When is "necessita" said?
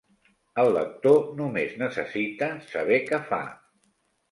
1.83-2.51